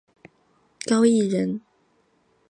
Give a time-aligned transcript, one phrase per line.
[0.87, 1.61] 高翥人。